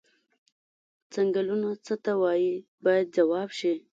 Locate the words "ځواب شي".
3.15-3.73